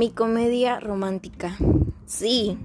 Mi 0.00 0.08
comedia 0.08 0.80
romántica. 0.80 1.58
Sí. 2.06 2.56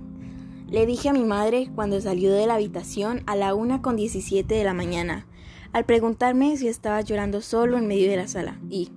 Le 0.70 0.86
dije 0.86 1.10
a 1.10 1.14
mi 1.14 1.26
madre 1.26 1.70
cuando 1.76 2.00
salió 2.00 2.32
de 2.32 2.48
la 2.48 2.54
habitación 2.54 3.24
a 3.26 3.36
la 3.36 3.54
una 3.54 3.82
con 3.82 3.98
17 3.98 4.56
de 4.56 4.64
la 4.64 4.74
mañana, 4.74 5.28
al 5.74 5.84
preguntarme 5.84 6.56
si 6.56 6.70
estaba 6.70 7.02
llorando 7.02 7.42
solo 7.42 7.78
en 7.78 7.88
medio 7.88 8.10
de 8.10 8.16
la 8.16 8.30
sala. 8.30 8.58
Y, 8.70 8.90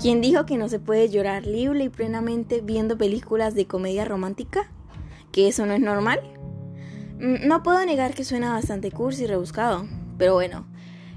¿quién 0.00 0.20
dijo 0.20 0.46
que 0.46 0.56
no 0.56 0.68
se 0.68 0.78
puede 0.78 1.08
llorar 1.08 1.48
libre 1.48 1.82
y 1.82 1.88
plenamente 1.88 2.60
viendo 2.60 2.96
películas 2.96 3.56
de 3.56 3.66
comedia 3.66 4.04
romántica? 4.04 4.70
¿Que 5.32 5.48
eso 5.48 5.66
no 5.66 5.72
es 5.72 5.80
normal? 5.80 6.20
Mm, 7.18 7.48
no 7.48 7.64
puedo 7.64 7.84
negar 7.84 8.14
que 8.14 8.22
suena 8.22 8.52
bastante 8.52 8.92
cursi 8.92 9.24
y 9.24 9.26
rebuscado, 9.26 9.84
pero 10.16 10.34
bueno, 10.34 10.64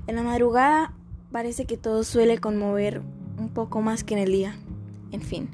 en 0.08 0.16
la 0.16 0.24
madrugada 0.24 0.92
parece 1.32 1.66
que 1.66 1.78
todo 1.78 2.04
suele 2.04 2.40
conmover 2.40 3.04
un 3.38 3.50
poco 3.50 3.80
más 3.84 4.04
que 4.04 4.16
en 4.16 4.22
el 4.22 4.32
día. 4.32 4.56
En 5.12 5.22
fin. 5.22 5.50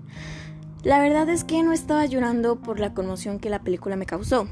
La 0.84 1.00
verdad 1.00 1.30
es 1.30 1.46
que 1.46 1.64
no 1.64 1.72
estaba 1.72 2.06
llorando 2.06 2.58
por 2.58 2.82
la 2.82 2.94
conmoción 2.94 3.40
que 3.40 3.50
la 3.50 3.64
película 3.64 3.96
me 3.96 4.06
causó, 4.06 4.50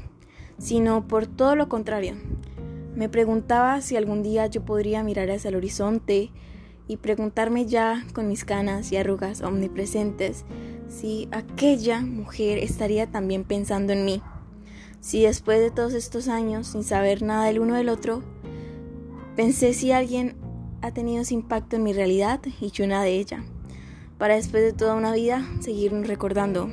sino 0.56 1.06
por 1.06 1.26
todo 1.26 1.56
lo 1.56 1.68
contrario. 1.68 2.14
Me 2.96 3.10
preguntaba 3.10 3.82
si 3.82 3.96
algún 3.96 4.22
día 4.22 4.46
yo 4.46 4.64
podría 4.64 5.02
mirar 5.02 5.30
hacia 5.30 5.50
el 5.50 5.56
horizonte 5.56 6.30
y 6.88 6.96
preguntarme 6.96 7.66
ya 7.66 8.06
con 8.14 8.28
mis 8.28 8.46
canas 8.46 8.92
y 8.92 8.96
arrugas 8.96 9.42
omnipresentes 9.42 10.46
si 10.88 11.28
aquella 11.32 12.00
mujer 12.00 12.56
estaría 12.56 13.10
también 13.10 13.44
pensando 13.44 13.92
en 13.92 14.06
mí. 14.06 14.22
Si 15.00 15.24
después 15.24 15.60
de 15.60 15.70
todos 15.70 15.92
estos 15.92 16.28
años, 16.28 16.68
sin 16.68 16.82
saber 16.82 17.20
nada 17.20 17.44
del 17.44 17.58
uno 17.58 17.74
del 17.74 17.90
otro, 17.90 18.22
pensé 19.36 19.74
si 19.74 19.92
alguien 19.92 20.36
ha 20.80 20.92
tenido 20.92 21.20
ese 21.20 21.34
impacto 21.34 21.76
en 21.76 21.82
mi 21.82 21.92
realidad 21.92 22.40
y 22.58 22.70
yo 22.70 22.86
una 22.86 23.02
de 23.02 23.18
ella 23.18 23.44
para 24.22 24.36
después 24.36 24.62
de 24.62 24.72
toda 24.72 24.94
una 24.94 25.12
vida 25.12 25.44
seguirnos 25.58 26.06
recordando. 26.06 26.70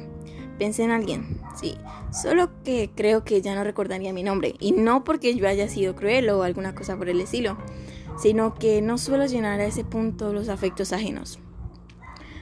Pensé 0.60 0.84
en 0.84 0.92
alguien, 0.92 1.42
sí, 1.60 1.74
solo 2.12 2.52
que 2.64 2.92
creo 2.96 3.24
que 3.24 3.42
ya 3.42 3.56
no 3.56 3.64
recordaría 3.64 4.14
mi 4.14 4.22
nombre, 4.22 4.54
y 4.60 4.72
no 4.72 5.04
porque 5.04 5.34
yo 5.36 5.48
haya 5.48 5.68
sido 5.68 5.96
cruel 5.96 6.30
o 6.30 6.44
alguna 6.44 6.76
cosa 6.76 6.96
por 6.96 7.10
el 7.10 7.20
estilo, 7.20 7.58
sino 8.20 8.54
que 8.54 8.84
no 8.84 9.00
suelo 9.00 9.26
llenar 9.26 9.60
a 9.60 9.66
ese 9.66 9.84
punto 9.84 10.32
los 10.32 10.48
afectos 10.48 10.94
ajenos. 10.94 11.40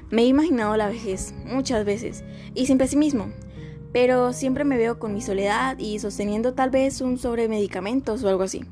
Me 0.10 0.24
he 0.24 0.26
imaginado 0.26 0.76
la 0.76 0.90
vejez 0.90 1.34
muchas 1.46 1.86
veces, 1.86 2.26
y 2.54 2.66
sin 2.66 2.78
pesimismo, 2.78 3.30
pero 3.94 4.34
siempre 4.34 4.66
me 4.66 4.76
veo 4.76 5.00
con 5.00 5.14
mi 5.14 5.22
soledad 5.22 5.80
y 5.80 6.00
sosteniendo 6.00 6.54
tal 6.54 6.70
vez 6.70 7.00
un 7.00 7.18
sobre 7.18 7.48
medicamentos 7.48 8.26
o 8.26 8.28
algo 8.28 8.44
así, 8.44 8.66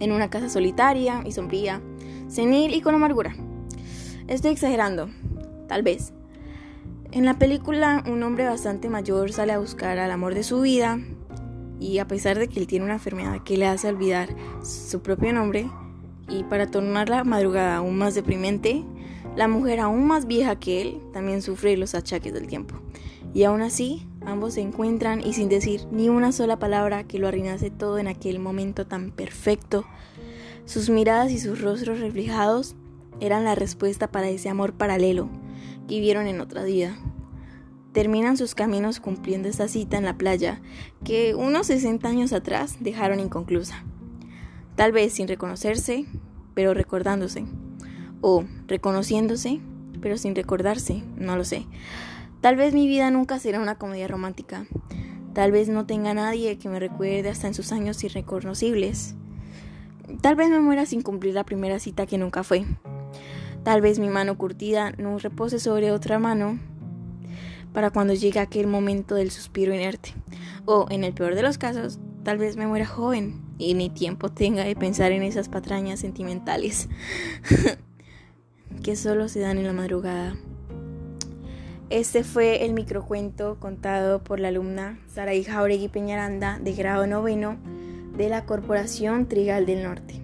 en 0.00 0.10
una 0.10 0.30
casa 0.30 0.48
solitaria 0.48 1.22
y 1.26 1.32
sombría, 1.32 1.82
senil 2.28 2.72
y 2.72 2.80
con 2.80 2.94
amargura. 2.94 3.36
Estoy 4.26 4.52
exagerando, 4.52 5.10
tal 5.66 5.82
vez. 5.82 6.12
En 7.14 7.24
la 7.24 7.38
película, 7.38 8.02
un 8.08 8.24
hombre 8.24 8.44
bastante 8.44 8.88
mayor 8.88 9.32
sale 9.32 9.52
a 9.52 9.60
buscar 9.60 9.98
al 9.98 10.10
amor 10.10 10.34
de 10.34 10.42
su 10.42 10.60
vida 10.60 10.98
y 11.78 11.98
a 11.98 12.08
pesar 12.08 12.38
de 12.38 12.48
que 12.48 12.58
él 12.58 12.66
tiene 12.66 12.86
una 12.86 12.94
enfermedad 12.94 13.42
que 13.44 13.56
le 13.56 13.68
hace 13.68 13.88
olvidar 13.88 14.30
su 14.64 15.00
propio 15.00 15.32
nombre 15.32 15.70
y 16.28 16.42
para 16.42 16.66
tornar 16.70 17.08
la 17.08 17.22
madrugada 17.22 17.76
aún 17.76 17.98
más 17.98 18.16
deprimente, 18.16 18.82
la 19.36 19.46
mujer 19.46 19.78
aún 19.78 20.08
más 20.08 20.26
vieja 20.26 20.58
que 20.58 20.82
él 20.82 21.00
también 21.12 21.40
sufre 21.40 21.76
los 21.76 21.94
achaques 21.94 22.32
del 22.32 22.48
tiempo. 22.48 22.74
Y 23.32 23.44
aún 23.44 23.62
así, 23.62 24.08
ambos 24.26 24.54
se 24.54 24.62
encuentran 24.62 25.20
y 25.20 25.34
sin 25.34 25.48
decir 25.48 25.86
ni 25.92 26.08
una 26.08 26.32
sola 26.32 26.58
palabra 26.58 27.04
que 27.04 27.20
lo 27.20 27.28
arruinase 27.28 27.70
todo 27.70 27.98
en 27.98 28.08
aquel 28.08 28.40
momento 28.40 28.88
tan 28.88 29.12
perfecto, 29.12 29.84
sus 30.64 30.90
miradas 30.90 31.30
y 31.30 31.38
sus 31.38 31.60
rostros 31.60 32.00
reflejados 32.00 32.74
eran 33.20 33.44
la 33.44 33.54
respuesta 33.54 34.10
para 34.10 34.30
ese 34.30 34.48
amor 34.48 34.72
paralelo 34.72 35.28
vivieron 35.86 36.26
en 36.26 36.40
otra 36.40 36.64
vida. 36.64 36.96
Terminan 37.92 38.36
sus 38.36 38.54
caminos 38.54 39.00
cumpliendo 39.00 39.48
esta 39.48 39.68
cita 39.68 39.96
en 39.96 40.04
la 40.04 40.18
playa 40.18 40.60
que 41.04 41.34
unos 41.34 41.68
60 41.68 42.08
años 42.08 42.32
atrás 42.32 42.76
dejaron 42.80 43.20
inconclusa. 43.20 43.84
Tal 44.74 44.90
vez 44.90 45.12
sin 45.12 45.28
reconocerse, 45.28 46.06
pero 46.54 46.74
recordándose. 46.74 47.44
O 48.20 48.44
reconociéndose, 48.66 49.60
pero 50.00 50.18
sin 50.18 50.34
recordarse, 50.34 51.04
no 51.16 51.36
lo 51.36 51.44
sé. 51.44 51.66
Tal 52.40 52.56
vez 52.56 52.74
mi 52.74 52.88
vida 52.88 53.10
nunca 53.10 53.38
será 53.38 53.60
una 53.60 53.76
comedia 53.76 54.08
romántica. 54.08 54.66
Tal 55.32 55.52
vez 55.52 55.68
no 55.68 55.86
tenga 55.86 56.14
nadie 56.14 56.58
que 56.58 56.68
me 56.68 56.80
recuerde 56.80 57.28
hasta 57.28 57.46
en 57.46 57.54
sus 57.54 57.72
años 57.72 58.02
irreconocibles. 58.04 59.14
Tal 60.20 60.36
vez 60.36 60.50
me 60.50 60.60
muera 60.60 60.86
sin 60.86 61.02
cumplir 61.02 61.34
la 61.34 61.44
primera 61.44 61.78
cita 61.78 62.06
que 62.06 62.18
nunca 62.18 62.42
fue. 62.42 62.64
Tal 63.64 63.80
vez 63.80 63.98
mi 63.98 64.08
mano 64.08 64.36
curtida 64.36 64.92
no 64.98 65.18
repose 65.18 65.58
sobre 65.58 65.90
otra 65.90 66.18
mano 66.18 66.60
para 67.72 67.90
cuando 67.90 68.12
llegue 68.12 68.38
aquel 68.38 68.66
momento 68.66 69.14
del 69.14 69.30
suspiro 69.30 69.74
inerte. 69.74 70.14
O, 70.66 70.86
en 70.90 71.02
el 71.02 71.14
peor 71.14 71.34
de 71.34 71.42
los 71.42 71.56
casos, 71.56 71.98
tal 72.22 72.36
vez 72.38 72.56
me 72.56 72.66
muera 72.66 72.86
joven 72.86 73.42
y 73.58 73.72
ni 73.72 73.88
tiempo 73.88 74.28
tenga 74.28 74.64
de 74.64 74.76
pensar 74.76 75.12
en 75.12 75.22
esas 75.22 75.48
patrañas 75.48 76.00
sentimentales 76.00 76.88
que 78.82 78.96
solo 78.96 79.28
se 79.28 79.40
dan 79.40 79.56
en 79.56 79.66
la 79.66 79.72
madrugada. 79.72 80.36
Este 81.88 82.22
fue 82.22 82.64
el 82.64 82.74
microcuento 82.74 83.58
contado 83.60 84.22
por 84.22 84.40
la 84.40 84.48
alumna 84.48 84.98
Saraí 85.06 85.42
Jauregui 85.42 85.88
Peñaranda 85.88 86.58
de 86.58 86.72
grado 86.74 87.06
noveno 87.06 87.56
de 88.16 88.28
la 88.28 88.44
Corporación 88.44 89.26
Trigal 89.26 89.64
del 89.64 89.82
Norte. 89.82 90.23